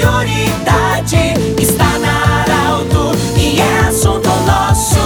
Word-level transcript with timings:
prioridade 0.00 1.34
está 1.60 1.98
na 1.98 2.40
Arauto 2.40 3.12
e 3.36 3.60
é 3.60 3.80
assunto 3.80 4.30
nosso. 4.46 4.96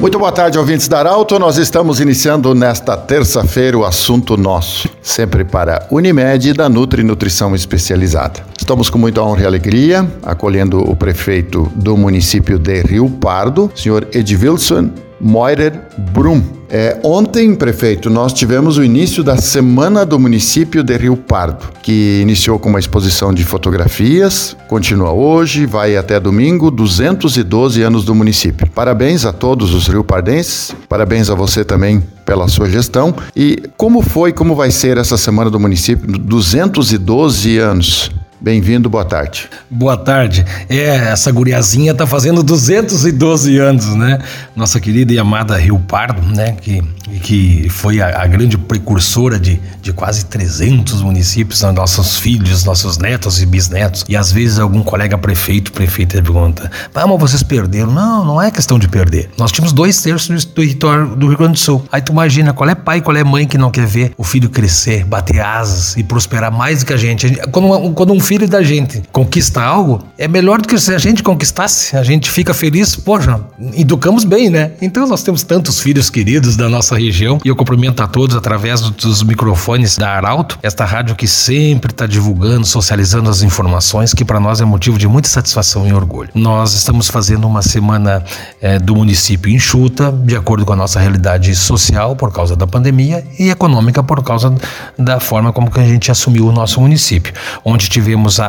Muito 0.00 0.16
boa 0.16 0.30
tarde, 0.30 0.56
ouvintes 0.56 0.86
da 0.86 1.00
Arauto. 1.00 1.36
Nós 1.40 1.56
estamos 1.56 1.98
iniciando 1.98 2.54
nesta 2.54 2.96
terça-feira 2.96 3.76
o 3.76 3.84
assunto 3.84 4.36
nosso, 4.36 4.88
sempre 5.02 5.44
para 5.44 5.84
Unimed 5.90 6.50
e 6.50 6.52
da 6.52 6.68
Nutri 6.68 7.02
Nutrição 7.02 7.52
Especializada. 7.56 8.40
Estamos 8.56 8.88
com 8.88 8.98
muita 8.98 9.20
honra 9.20 9.42
e 9.42 9.46
alegria 9.46 10.08
acolhendo 10.22 10.78
o 10.88 10.94
prefeito 10.94 11.72
do 11.74 11.96
município 11.96 12.56
de 12.56 12.82
Rio 12.82 13.10
Pardo, 13.10 13.68
senhor 13.74 14.06
Edvilson 14.12 14.90
Moirer 15.20 15.72
Brum. 16.12 16.42
É, 16.70 16.98
ontem, 17.02 17.54
prefeito, 17.54 18.10
nós 18.10 18.32
tivemos 18.32 18.76
o 18.76 18.84
início 18.84 19.24
da 19.24 19.38
Semana 19.38 20.04
do 20.04 20.18
Município 20.18 20.82
de 20.82 20.96
Rio 20.98 21.16
Pardo, 21.16 21.66
que 21.82 22.20
iniciou 22.20 22.58
com 22.58 22.68
uma 22.68 22.78
exposição 22.78 23.32
de 23.32 23.42
fotografias, 23.42 24.54
continua 24.68 25.12
hoje, 25.12 25.64
vai 25.64 25.96
até 25.96 26.20
domingo, 26.20 26.70
212 26.70 27.80
anos 27.80 28.04
do 28.04 28.14
município. 28.14 28.68
Parabéns 28.68 29.24
a 29.24 29.32
todos 29.32 29.72
os 29.72 29.86
riopardenses, 29.88 30.74
parabéns 30.88 31.30
a 31.30 31.34
você 31.34 31.64
também 31.64 32.02
pela 32.26 32.46
sua 32.46 32.68
gestão. 32.68 33.14
E 33.34 33.62
como 33.78 34.02
foi, 34.02 34.34
como 34.34 34.54
vai 34.54 34.70
ser 34.70 34.98
essa 34.98 35.16
Semana 35.16 35.50
do 35.50 35.58
Município, 35.58 36.06
212 36.06 37.56
anos? 37.56 38.10
Bem-vindo, 38.40 38.88
boa 38.88 39.04
tarde. 39.04 39.50
Boa 39.68 39.96
tarde. 39.96 40.46
É, 40.68 41.10
essa 41.10 41.32
guriazinha 41.32 41.92
tá 41.92 42.06
fazendo 42.06 42.40
212 42.40 43.58
anos, 43.58 43.96
né? 43.96 44.20
Nossa 44.54 44.78
querida 44.78 45.12
e 45.12 45.18
amada 45.18 45.56
Rio 45.56 45.76
Pardo, 45.80 46.22
né? 46.22 46.52
Que, 46.52 46.80
que 47.20 47.68
foi 47.68 48.00
a, 48.00 48.22
a 48.22 48.26
grande 48.28 48.56
precursora 48.56 49.40
de, 49.40 49.60
de 49.82 49.92
quase 49.92 50.26
300 50.26 51.02
municípios, 51.02 51.62
né? 51.62 51.72
nossos 51.72 52.16
filhos, 52.16 52.64
nossos 52.64 52.96
netos 52.96 53.42
e 53.42 53.46
bisnetos. 53.46 54.04
E 54.08 54.16
às 54.16 54.30
vezes 54.30 54.60
algum 54.60 54.84
colega 54.84 55.18
prefeito, 55.18 55.72
prefeita 55.72 56.22
pergunta: 56.22 56.70
Ah, 56.94 57.08
mas 57.08 57.20
vocês 57.20 57.42
perderam? 57.42 57.90
Não, 57.90 58.24
não 58.24 58.40
é 58.40 58.52
questão 58.52 58.78
de 58.78 58.86
perder. 58.86 59.30
Nós 59.36 59.50
tínhamos 59.50 59.72
dois 59.72 60.00
terços 60.00 60.44
do 60.44 60.52
território 60.52 61.16
do 61.16 61.26
Rio 61.26 61.38
Grande 61.38 61.54
do 61.54 61.58
Sul. 61.58 61.84
Aí 61.90 62.00
tu 62.00 62.12
imagina 62.12 62.52
qual 62.52 62.70
é 62.70 62.76
pai, 62.76 63.00
qual 63.00 63.16
é 63.16 63.24
mãe 63.24 63.48
que 63.48 63.58
não 63.58 63.72
quer 63.72 63.86
ver 63.86 64.12
o 64.16 64.22
filho 64.22 64.48
crescer, 64.48 65.04
bater 65.04 65.40
asas 65.40 65.96
e 65.96 66.04
prosperar 66.04 66.52
mais 66.52 66.80
do 66.80 66.86
que 66.86 66.92
a 66.92 66.96
gente. 66.96 67.34
Quando, 67.50 67.92
quando 67.94 68.12
um 68.12 68.27
filho 68.28 68.46
da 68.46 68.62
gente 68.62 69.02
conquista 69.10 69.62
algo, 69.62 70.04
é 70.18 70.28
melhor 70.28 70.60
do 70.60 70.68
que 70.68 70.78
se 70.78 70.94
a 70.94 70.98
gente 70.98 71.22
conquistasse. 71.22 71.96
A 71.96 72.02
gente 72.02 72.30
fica 72.30 72.52
feliz, 72.52 72.94
poxa, 72.94 73.40
educamos 73.72 74.22
bem, 74.22 74.50
né? 74.50 74.72
Então 74.82 75.06
nós 75.06 75.22
temos 75.22 75.42
tantos 75.42 75.80
filhos 75.80 76.10
queridos 76.10 76.54
da 76.54 76.68
nossa 76.68 76.94
região 76.94 77.38
e 77.42 77.48
eu 77.48 77.56
cumprimento 77.56 78.02
a 78.02 78.06
todos 78.06 78.36
através 78.36 78.82
dos 78.82 79.22
microfones 79.22 79.96
da 79.96 80.10
Arauto, 80.10 80.58
esta 80.62 80.84
rádio 80.84 81.16
que 81.16 81.26
sempre 81.26 81.90
está 81.90 82.06
divulgando, 82.06 82.66
socializando 82.66 83.30
as 83.30 83.40
informações, 83.40 84.12
que 84.12 84.26
para 84.26 84.38
nós 84.38 84.60
é 84.60 84.64
motivo 84.66 84.98
de 84.98 85.08
muita 85.08 85.30
satisfação 85.30 85.88
e 85.88 85.94
orgulho. 85.94 86.28
Nós 86.34 86.74
estamos 86.74 87.08
fazendo 87.08 87.46
uma 87.46 87.62
semana 87.62 88.22
é, 88.60 88.78
do 88.78 88.94
município 88.94 89.50
enxuta, 89.50 90.12
de 90.12 90.36
acordo 90.36 90.66
com 90.66 90.74
a 90.74 90.76
nossa 90.76 91.00
realidade 91.00 91.56
social 91.56 92.14
por 92.14 92.30
causa 92.30 92.54
da 92.54 92.66
pandemia 92.66 93.24
e 93.38 93.48
econômica 93.48 94.02
por 94.02 94.22
causa 94.22 94.54
da 94.98 95.18
forma 95.18 95.50
como 95.50 95.70
que 95.70 95.80
a 95.80 95.86
gente 95.86 96.10
assumiu 96.10 96.46
o 96.46 96.52
nosso 96.52 96.78
município, 96.78 97.32
onde 97.64 97.88
tivemos 97.88 98.17
tivemos 98.18 98.40
a, 98.40 98.46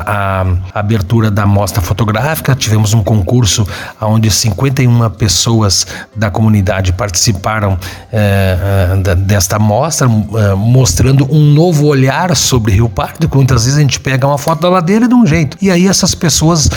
a, 0.73 0.80
abertura 0.80 1.30
da 1.30 1.45
mostra 1.45 1.81
fotográfica, 1.81 2.56
tivemos 2.56 2.94
um 2.94 3.03
concurso 3.03 3.67
onde 4.02 4.31
51 4.31 5.09
pessoas 5.11 5.86
da 6.16 6.31
comunidade 6.31 6.92
participaram 6.94 7.78
é, 8.11 8.95
é, 9.05 9.16
desta 9.16 9.60
mostra, 9.60 10.08
é, 10.08 10.55
mostrando 10.55 11.27
um 11.32 11.54
novo 11.54 11.86
olhar 11.86 12.36
sobre 12.36 12.73
Rio 12.73 12.89
Pardo, 12.89 13.30
que 13.30 13.36
muitas 13.36 13.66
vezes 13.66 13.77
a 13.77 13.82
gente 13.82 13.99
pega 13.99 14.26
uma 14.26 14.38
foto 14.38 14.61
da 14.61 14.70
ladeira 14.70 15.08
de 15.08 15.14
um 15.14 15.26
jeito. 15.26 15.58
E 15.61 15.70
aí 15.70 15.88
essas 15.88 16.16
pessoas 16.16 16.70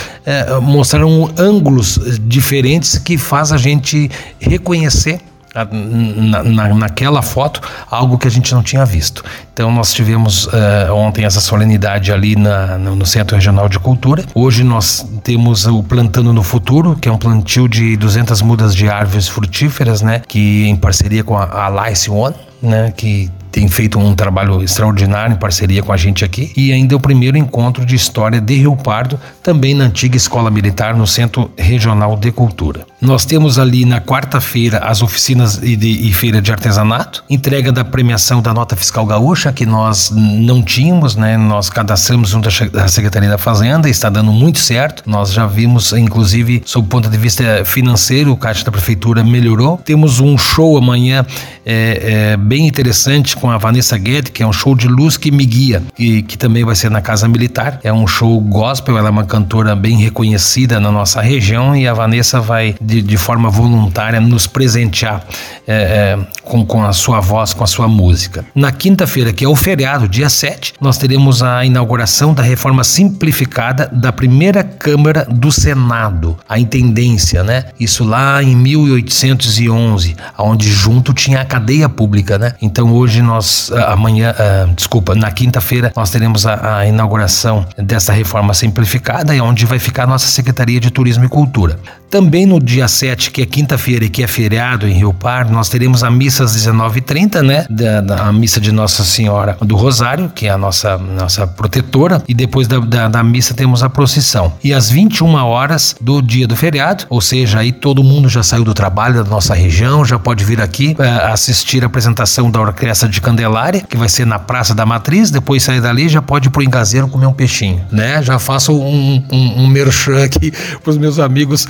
mostraram 0.62 1.30
ângulos 1.36 1.98
diferentes 2.20 2.98
que 2.98 3.16
faz 3.16 3.52
a 3.52 3.56
gente 3.56 4.10
reconhecer 4.38 5.20
na, 5.54 6.42
na, 6.42 6.74
naquela 6.74 7.20
foto 7.20 7.60
algo 7.90 8.16
que 8.16 8.26
a 8.26 8.30
gente 8.30 8.52
não 8.54 8.62
tinha 8.62 8.84
visto. 8.84 9.22
Então 9.52 9.70
nós 9.70 9.92
tivemos 9.92 10.46
uh, 10.46 10.94
ontem 10.94 11.24
essa 11.24 11.40
solenidade 11.40 12.10
ali 12.10 12.34
na, 12.36 12.78
no 12.78 13.04
Centro 13.04 13.36
Regional 13.36 13.68
de 13.68 13.78
Cultura. 13.78 14.24
Hoje 14.34 14.64
nós 14.64 15.06
temos 15.22 15.66
o 15.66 15.82
Plantando 15.82 16.32
no 16.32 16.42
Futuro, 16.42 16.96
que 16.96 17.08
é 17.08 17.12
um 17.12 17.18
plantio 17.18 17.68
de 17.68 17.96
200 17.96 18.40
mudas 18.42 18.74
de 18.74 18.88
árvores 18.88 19.28
frutíferas, 19.28 20.00
né? 20.00 20.22
Que 20.26 20.66
em 20.66 20.76
parceria 20.76 21.22
com 21.22 21.36
a, 21.36 21.66
a 21.66 21.88
Lice 21.88 22.10
One, 22.10 22.34
né? 22.62 22.92
Que 22.96 23.30
tem 23.50 23.68
feito 23.68 23.98
um 23.98 24.14
trabalho 24.14 24.62
extraordinário 24.62 25.34
em 25.34 25.38
parceria 25.38 25.82
com 25.82 25.92
a 25.92 25.96
gente 25.96 26.24
aqui. 26.24 26.50
E 26.56 26.72
ainda 26.72 26.96
o 26.96 27.00
primeiro 27.00 27.36
encontro 27.36 27.84
de 27.84 27.94
história 27.94 28.40
de 28.40 28.54
Rio 28.54 28.74
Pardo, 28.74 29.20
também 29.42 29.74
na 29.74 29.84
antiga 29.84 30.16
Escola 30.16 30.50
Militar, 30.50 30.96
no 30.96 31.06
Centro 31.06 31.50
Regional 31.58 32.16
de 32.16 32.32
Cultura. 32.32 32.86
Nós 33.02 33.24
temos 33.24 33.58
ali 33.58 33.84
na 33.84 34.00
quarta-feira 34.00 34.78
as 34.78 35.02
oficinas 35.02 35.60
e, 35.60 35.74
de, 35.74 36.08
e 36.08 36.12
feira 36.12 36.40
de 36.40 36.52
artesanato, 36.52 37.24
entrega 37.28 37.72
da 37.72 37.84
premiação 37.84 38.40
da 38.40 38.54
nota 38.54 38.76
fiscal 38.76 39.04
gaúcha, 39.04 39.52
que 39.52 39.66
nós 39.66 40.12
não 40.14 40.62
tínhamos, 40.62 41.16
né? 41.16 41.36
Nós 41.36 41.68
cadastramos 41.68 42.30
junto 42.30 42.48
à 42.48 42.88
Secretaria 42.88 43.28
da 43.28 43.38
Fazenda, 43.38 43.90
está 43.90 44.08
dando 44.08 44.30
muito 44.30 44.60
certo. 44.60 45.02
Nós 45.04 45.32
já 45.32 45.46
vimos, 45.46 45.92
inclusive, 45.92 46.62
sob 46.64 46.86
o 46.86 46.88
ponto 46.88 47.08
de 47.08 47.18
vista 47.18 47.64
financeiro, 47.64 48.32
o 48.32 48.36
caixa 48.36 48.64
da 48.64 48.70
prefeitura 48.70 49.24
melhorou. 49.24 49.78
Temos 49.78 50.20
um 50.20 50.38
show 50.38 50.78
amanhã 50.78 51.26
é, 51.64 52.32
é, 52.32 52.36
bem 52.36 52.66
interessante 52.66 53.36
com 53.36 53.50
a 53.50 53.58
Vanessa 53.58 53.96
Guedes, 53.96 54.30
que 54.30 54.42
é 54.42 54.46
um 54.46 54.52
show 54.52 54.74
de 54.74 54.88
luz 54.88 55.16
que 55.16 55.30
me 55.30 55.44
guia, 55.44 55.82
e 55.98 56.22
que 56.22 56.36
também 56.36 56.64
vai 56.64 56.74
ser 56.74 56.90
na 56.90 57.00
Casa 57.00 57.28
Militar. 57.28 57.80
É 57.82 57.92
um 57.92 58.06
show 58.06 58.40
gospel, 58.40 58.98
ela 58.98 59.08
é 59.08 59.10
uma 59.10 59.24
cantora 59.24 59.74
bem 59.74 59.96
reconhecida 59.98 60.78
na 60.78 60.90
nossa 60.90 61.20
região 61.20 61.74
e 61.74 61.86
a 61.86 61.94
Vanessa 61.94 62.40
vai, 62.40 62.74
de, 62.92 63.00
de 63.00 63.16
forma 63.16 63.48
voluntária, 63.48 64.20
nos 64.20 64.46
presentear 64.46 65.24
é, 65.66 65.74
é, 65.74 66.18
com, 66.42 66.66
com 66.66 66.84
a 66.84 66.92
sua 66.92 67.20
voz, 67.20 67.54
com 67.54 67.64
a 67.64 67.66
sua 67.66 67.88
música. 67.88 68.44
Na 68.54 68.70
quinta-feira, 68.70 69.32
que 69.32 69.44
é 69.44 69.48
o 69.48 69.56
feriado, 69.56 70.06
dia 70.06 70.28
7, 70.28 70.74
nós 70.80 70.98
teremos 70.98 71.42
a 71.42 71.64
inauguração 71.64 72.34
da 72.34 72.42
reforma 72.42 72.84
simplificada 72.84 73.88
da 73.90 74.12
primeira 74.12 74.62
Câmara 74.62 75.24
do 75.24 75.50
Senado, 75.50 76.36
a 76.46 76.58
intendência, 76.58 77.42
né? 77.42 77.64
Isso 77.80 78.04
lá 78.04 78.42
em 78.42 78.54
1811, 78.54 80.16
onde 80.38 80.68
junto 80.70 81.14
tinha 81.14 81.40
a 81.40 81.44
cadeia 81.44 81.88
pública, 81.88 82.38
né? 82.38 82.54
Então 82.60 82.92
hoje 82.92 83.22
nós 83.22 83.70
amanhã, 83.86 84.32
uh, 84.32 84.74
desculpa, 84.74 85.14
na 85.14 85.30
quinta-feira 85.30 85.92
nós 85.96 86.10
teremos 86.10 86.44
a, 86.46 86.78
a, 86.78 86.86
inauguração 86.86 87.64
dessa 87.78 88.12
reforma 88.12 88.52
simplificada, 88.52 89.32
onde 89.42 89.64
vai 89.64 89.78
ficar 89.78 90.04
a 90.04 90.06
nossa 90.06 90.26
Secretaria 90.26 90.80
de 90.80 90.90
Turismo 90.90 91.24
e 91.24 91.28
Cultura. 91.28 91.78
Também 92.12 92.44
no 92.44 92.60
dia 92.60 92.86
7, 92.86 93.30
que 93.30 93.40
é 93.40 93.46
quinta-feira 93.46 94.04
e 94.04 94.10
que 94.10 94.22
é 94.22 94.26
feriado 94.26 94.86
em 94.86 94.92
Rio 94.92 95.14
Par, 95.14 95.50
nós 95.50 95.70
teremos 95.70 96.04
a 96.04 96.10
missa 96.10 96.44
às 96.44 96.54
19h30, 96.54 97.40
né? 97.40 97.64
Da, 97.70 98.02
da, 98.02 98.26
a 98.26 98.32
missa 98.34 98.60
de 98.60 98.70
Nossa 98.70 99.02
Senhora 99.02 99.56
do 99.62 99.74
Rosário, 99.76 100.28
que 100.28 100.46
é 100.46 100.50
a 100.50 100.58
nossa, 100.58 100.98
nossa 100.98 101.46
protetora, 101.46 102.22
e 102.28 102.34
depois 102.34 102.68
da, 102.68 102.80
da, 102.80 103.08
da 103.08 103.22
missa 103.22 103.54
temos 103.54 103.82
a 103.82 103.88
procissão. 103.88 104.52
E 104.62 104.74
às 104.74 104.90
21 104.90 105.36
horas 105.36 105.96
do 106.02 106.20
dia 106.20 106.46
do 106.46 106.54
feriado, 106.54 107.06
ou 107.08 107.22
seja, 107.22 107.60
aí 107.60 107.72
todo 107.72 108.04
mundo 108.04 108.28
já 108.28 108.42
saiu 108.42 108.62
do 108.62 108.74
trabalho 108.74 109.24
da 109.24 109.30
nossa 109.30 109.54
região, 109.54 110.04
já 110.04 110.18
pode 110.18 110.44
vir 110.44 110.60
aqui 110.60 110.94
uh, 110.98 111.32
assistir 111.32 111.82
a 111.82 111.86
apresentação 111.86 112.50
da 112.50 112.60
Orquestra 112.60 113.08
de 113.08 113.22
Candelária, 113.22 113.80
que 113.88 113.96
vai 113.96 114.10
ser 114.10 114.26
na 114.26 114.38
Praça 114.38 114.74
da 114.74 114.84
Matriz, 114.84 115.30
depois 115.30 115.62
sair 115.62 115.80
dali 115.80 116.10
já 116.10 116.20
pode 116.20 116.48
ir 116.48 116.50
pro 116.50 116.62
Engazeiro 116.62 117.08
comer 117.08 117.24
um 117.24 117.32
peixinho, 117.32 117.80
né? 117.90 118.22
Já 118.22 118.38
faço 118.38 118.74
um, 118.74 119.24
um, 119.32 119.62
um 119.62 119.66
merchan 119.66 120.22
aqui 120.22 120.52
pros 120.84 120.98
meus 120.98 121.18
amigos 121.18 121.66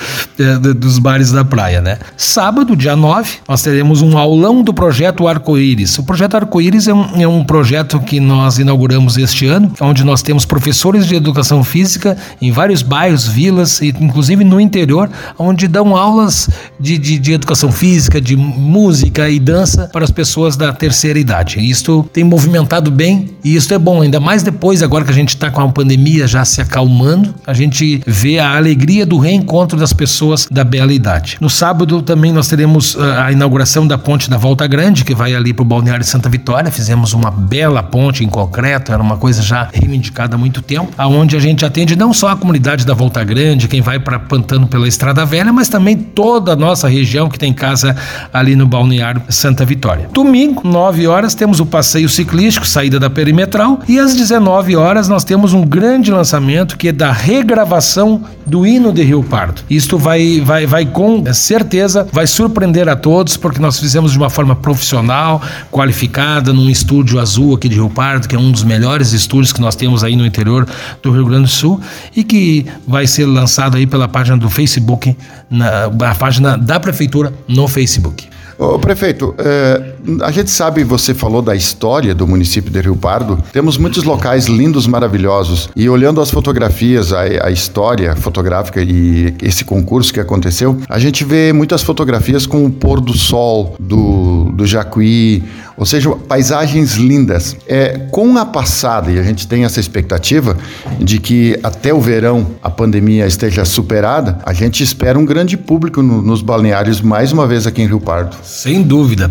dos 0.76 0.98
bares 0.98 1.30
da 1.30 1.44
praia, 1.44 1.80
né? 1.80 1.98
Sábado, 2.16 2.76
dia 2.76 2.96
9, 2.96 3.38
nós 3.48 3.62
teremos 3.62 4.02
um 4.02 4.16
aulão 4.16 4.62
do 4.62 4.72
projeto 4.72 5.28
Arco-Íris. 5.28 5.98
O 5.98 6.04
projeto 6.04 6.36
Arco-Íris 6.36 6.88
é, 6.88 6.94
um, 6.94 7.22
é 7.22 7.28
um 7.28 7.44
projeto 7.44 8.00
que 8.00 8.18
nós 8.18 8.58
inauguramos 8.58 9.16
este 9.16 9.46
ano, 9.46 9.72
onde 9.80 10.04
nós 10.04 10.22
temos 10.22 10.44
professores 10.44 11.06
de 11.06 11.14
educação 11.14 11.62
física 11.62 12.16
em 12.40 12.50
vários 12.50 12.82
bairros, 12.82 13.26
vilas 13.26 13.80
e 13.80 13.88
inclusive 13.88 14.44
no 14.44 14.60
interior, 14.60 15.10
onde 15.38 15.68
dão 15.68 15.96
aulas 15.96 16.48
de, 16.82 16.98
de, 16.98 17.18
de 17.18 17.32
educação 17.32 17.70
física, 17.70 18.20
de 18.20 18.36
música 18.36 19.30
e 19.30 19.38
dança 19.38 19.88
para 19.92 20.04
as 20.04 20.10
pessoas 20.10 20.56
da 20.56 20.72
terceira 20.72 21.18
idade. 21.18 21.60
Isto 21.60 22.08
tem 22.12 22.24
movimentado 22.24 22.90
bem 22.90 23.30
e 23.44 23.54
isso 23.54 23.72
é 23.72 23.78
bom, 23.78 24.02
ainda 24.02 24.18
mais 24.18 24.42
depois, 24.42 24.82
agora 24.82 25.04
que 25.04 25.10
a 25.10 25.14
gente 25.14 25.30
está 25.30 25.50
com 25.50 25.60
a 25.60 25.68
pandemia 25.68 26.26
já 26.26 26.44
se 26.44 26.60
acalmando, 26.60 27.34
a 27.46 27.54
gente 27.54 28.02
vê 28.06 28.38
a 28.38 28.56
alegria 28.56 29.06
do 29.06 29.18
reencontro 29.18 29.78
das 29.78 29.92
pessoas 29.92 30.48
da 30.50 30.64
bela 30.64 30.92
idade. 30.92 31.36
No 31.40 31.48
sábado 31.48 32.02
também 32.02 32.32
nós 32.32 32.48
teremos 32.48 32.96
ah, 32.98 33.26
a 33.26 33.32
inauguração 33.32 33.86
da 33.86 33.96
ponte 33.96 34.28
da 34.28 34.36
Volta 34.36 34.66
Grande, 34.66 35.04
que 35.04 35.14
vai 35.14 35.34
ali 35.34 35.52
para 35.52 35.62
o 35.62 35.66
Balneário 35.66 36.04
Santa 36.04 36.28
Vitória. 36.28 36.70
Fizemos 36.70 37.12
uma 37.12 37.30
bela 37.30 37.82
ponte 37.82 38.24
em 38.24 38.28
concreto, 38.28 38.92
era 38.92 39.02
uma 39.02 39.16
coisa 39.16 39.40
já 39.40 39.68
reivindicada 39.72 40.34
há 40.34 40.38
muito 40.38 40.60
tempo, 40.60 40.90
aonde 40.98 41.36
a 41.36 41.40
gente 41.40 41.64
atende 41.64 41.94
não 41.94 42.12
só 42.12 42.28
a 42.28 42.36
comunidade 42.36 42.84
da 42.84 42.94
Volta 42.94 43.22
Grande, 43.22 43.68
quem 43.68 43.80
vai 43.80 44.00
para 44.00 44.18
Pantano 44.18 44.66
pela 44.66 44.88
Estrada 44.88 45.24
Velha, 45.24 45.52
mas 45.52 45.68
também 45.68 45.96
toda 45.96 46.52
a 46.52 46.56
nossa 46.56 46.71
região 46.80 47.28
que 47.28 47.38
tem 47.38 47.52
casa 47.52 47.94
ali 48.32 48.56
no 48.56 48.66
Balneário 48.66 49.22
Santa 49.28 49.64
Vitória. 49.64 50.08
Domingo, 50.12 50.62
9 50.64 51.06
horas, 51.06 51.34
temos 51.34 51.60
o 51.60 51.66
passeio 51.66 52.08
ciclístico, 52.08 52.66
saída 52.66 52.98
da 52.98 53.10
perimetral, 53.10 53.80
e 53.88 53.98
às 53.98 54.14
19 54.14 54.76
horas 54.76 55.08
nós 55.08 55.24
temos 55.24 55.52
um 55.52 55.62
grande 55.62 56.10
lançamento 56.10 56.76
que 56.76 56.88
é 56.88 56.92
da 56.92 57.12
regravação 57.12 58.22
do 58.46 58.66
hino 58.66 58.92
de 58.92 59.02
Rio 59.02 59.22
Pardo. 59.22 59.62
Isto 59.68 59.98
vai, 59.98 60.40
vai, 60.40 60.66
vai 60.66 60.86
com 60.86 61.24
certeza, 61.32 62.06
vai 62.12 62.26
surpreender 62.26 62.88
a 62.88 62.96
todos, 62.96 63.36
porque 63.36 63.60
nós 63.60 63.78
fizemos 63.78 64.12
de 64.12 64.18
uma 64.18 64.30
forma 64.30 64.54
profissional, 64.54 65.40
qualificada, 65.70 66.52
num 66.52 66.68
estúdio 66.68 67.20
azul 67.20 67.54
aqui 67.54 67.68
de 67.68 67.76
Rio 67.76 67.90
Pardo, 67.90 68.28
que 68.28 68.34
é 68.34 68.38
um 68.38 68.50
dos 68.50 68.64
melhores 68.64 69.12
estúdios 69.12 69.52
que 69.52 69.60
nós 69.60 69.76
temos 69.76 70.02
aí 70.02 70.16
no 70.16 70.26
interior 70.26 70.66
do 71.02 71.10
Rio 71.10 71.26
Grande 71.26 71.44
do 71.44 71.48
Sul, 71.48 71.80
e 72.14 72.24
que 72.24 72.66
vai 72.86 73.06
ser 73.06 73.26
lançado 73.26 73.76
aí 73.76 73.86
pela 73.86 74.08
página 74.08 74.36
do 74.36 74.48
Facebook, 74.50 75.16
na 75.50 75.90
a 76.10 76.14
página 76.14 76.51
da 76.56 76.80
Prefeitura 76.80 77.32
no 77.48 77.68
Facebook. 77.68 78.24
Ô, 78.58 78.78
prefeito, 78.78 79.34
é, 79.38 79.92
a 80.22 80.30
gente 80.30 80.50
sabe, 80.50 80.84
você 80.84 81.14
falou 81.14 81.42
da 81.42 81.54
história 81.54 82.14
do 82.14 82.26
município 82.26 82.70
de 82.70 82.80
Rio 82.80 82.96
Pardo. 82.96 83.42
Temos 83.52 83.76
muitos 83.76 84.04
locais 84.04 84.46
lindos, 84.46 84.86
maravilhosos. 84.86 85.70
E 85.74 85.88
olhando 85.88 86.20
as 86.20 86.30
fotografias, 86.30 87.12
a, 87.12 87.22
a 87.46 87.50
história 87.50 88.14
fotográfica 88.16 88.82
e 88.82 89.34
esse 89.42 89.64
concurso 89.64 90.12
que 90.12 90.20
aconteceu, 90.20 90.78
a 90.88 90.98
gente 90.98 91.24
vê 91.24 91.52
muitas 91.52 91.82
fotografias 91.82 92.46
com 92.46 92.64
o 92.64 92.70
pôr 92.70 93.00
do 93.00 93.16
sol 93.16 93.76
do, 93.78 94.52
do 94.52 94.66
Jacuí, 94.66 95.42
ou 95.76 95.86
seja, 95.86 96.10
paisagens 96.10 96.94
lindas. 96.94 97.56
É, 97.66 98.06
com 98.10 98.36
a 98.36 98.44
passada, 98.44 99.10
e 99.10 99.18
a 99.18 99.22
gente 99.22 99.46
tem 99.46 99.64
essa 99.64 99.80
expectativa 99.80 100.56
de 101.00 101.18
que 101.18 101.58
até 101.62 101.92
o 101.92 102.00
verão 102.00 102.46
a 102.62 102.70
pandemia 102.70 103.26
esteja 103.26 103.64
superada, 103.64 104.38
a 104.44 104.52
gente 104.52 104.82
espera 104.82 105.18
um 105.18 105.24
grande 105.24 105.56
público 105.56 106.02
no, 106.02 106.22
nos 106.22 106.42
balneários 106.42 107.00
mais 107.00 107.32
uma 107.32 107.46
vez 107.46 107.66
aqui 107.66 107.82
em 107.82 107.86
Rio 107.86 108.00
Pardo. 108.00 108.36
Sem 108.42 108.82
dúvida. 108.82 109.30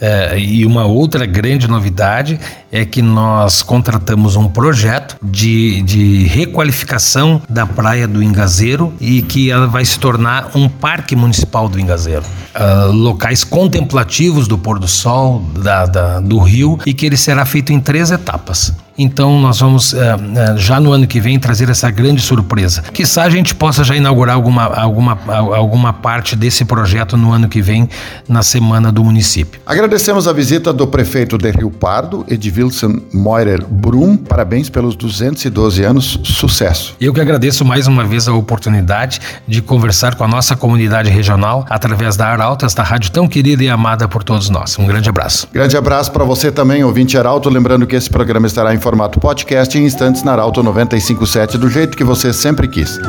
É, 0.00 0.38
e 0.38 0.66
uma 0.66 0.84
outra 0.84 1.24
grande 1.24 1.68
novidade 1.68 2.38
é 2.70 2.84
que 2.84 3.00
nós 3.00 3.62
contratamos 3.62 4.36
um 4.36 4.48
projeto 4.48 5.16
de, 5.22 5.82
de 5.82 6.24
requalificação 6.24 7.40
da 7.48 7.66
praia 7.66 8.06
do 8.06 8.22
Ingazeiro 8.22 8.92
e 9.00 9.22
que 9.22 9.50
ela 9.50 9.66
vai 9.66 9.84
se 9.84 9.98
tornar 9.98 10.50
um 10.54 10.68
parque 10.68 11.16
municipal 11.16 11.68
do 11.68 11.80
Ingazeiro. 11.80 12.24
Uh, 12.54 12.92
locais 12.92 13.44
contemplativos 13.44 14.48
do 14.48 14.58
pôr 14.58 14.78
do 14.78 14.88
sol, 14.88 15.40
da, 15.58 15.86
da, 15.86 16.20
do 16.20 16.38
rio, 16.38 16.78
e 16.86 16.92
que 16.92 17.06
ele 17.06 17.16
será 17.16 17.44
feito 17.44 17.72
em 17.72 17.80
três 17.80 18.10
etapas. 18.10 18.72
Então 18.98 19.40
nós 19.40 19.60
vamos 19.60 19.92
uh, 19.92 19.96
uh, 19.96 20.58
já 20.58 20.80
no 20.80 20.92
ano 20.92 21.06
que 21.06 21.20
vem 21.20 21.38
trazer 21.38 21.68
essa 21.68 21.90
grande 21.90 22.20
surpresa. 22.22 22.82
Quizá 22.92 23.24
a 23.24 23.30
gente 23.30 23.54
possa 23.54 23.84
já 23.84 23.94
inaugurar 23.94 24.34
alguma, 24.34 24.64
alguma, 24.64 25.18
alguma 25.26 25.92
parte 25.92 26.34
desse 26.34 26.64
projeto 26.64 27.16
no 27.16 27.32
ano 27.32 27.48
que 27.48 27.60
vem, 27.60 27.88
na 28.28 28.42
semana 28.42 28.90
do 28.90 29.04
município. 29.04 29.60
Agradecemos 29.66 30.26
a 30.26 30.32
visita 30.32 30.72
do 30.72 30.86
prefeito 30.86 31.36
de 31.36 31.50
Rio 31.50 31.70
Pardo, 31.70 32.24
Edvilson 32.28 33.00
Moirer 33.12 33.64
Brum. 33.66 34.16
Parabéns 34.16 34.70
pelos 34.70 34.96
212 34.96 35.82
anos. 35.82 36.20
Sucesso. 36.24 36.94
Eu 37.00 37.12
que 37.12 37.20
agradeço 37.20 37.64
mais 37.64 37.86
uma 37.86 38.04
vez 38.04 38.28
a 38.28 38.32
oportunidade 38.32 39.20
de 39.46 39.60
conversar 39.60 40.14
com 40.14 40.24
a 40.24 40.28
nossa 40.28 40.56
comunidade 40.56 41.10
regional 41.10 41.64
através 41.68 42.16
da 42.16 42.26
Arauto, 42.26 42.64
esta 42.64 42.82
rádio 42.82 43.10
tão 43.10 43.28
querida 43.28 43.62
e 43.62 43.68
amada 43.68 44.08
por 44.08 44.22
todos 44.22 44.50
nós. 44.50 44.78
Um 44.78 44.86
grande 44.86 45.08
abraço. 45.08 45.48
Grande 45.52 45.76
abraço 45.76 46.10
para 46.12 46.24
você 46.24 46.50
também, 46.50 46.84
ouvinte 46.84 47.16
Arauto. 47.18 47.48
Lembrando 47.48 47.86
que 47.86 47.96
esse 47.96 48.10
programa 48.10 48.46
estará 48.46 48.74
em 48.74 48.78
formato 48.86 49.18
podcast 49.18 49.76
em 49.76 49.84
instantes 49.84 50.22
na 50.22 50.30
Arauto 50.30 50.62
957, 50.62 51.58
do 51.58 51.68
jeito 51.68 51.96
que 51.96 52.04
você 52.04 52.32
sempre 52.32 52.68
quis. 52.68 53.00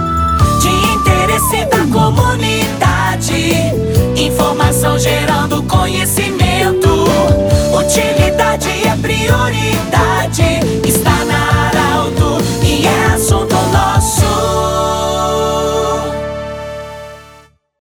De 0.59 0.69
interesse 0.95 1.65
da 1.65 1.85
comunidade, 1.93 3.53
informação 4.15 4.97
gerando 4.97 5.61
conhecimento. 5.61 6.89
Utilidade 7.77 8.69
é 8.87 8.95
prioridade. 8.99 9.86